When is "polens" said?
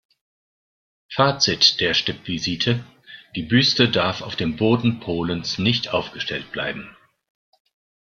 4.99-5.59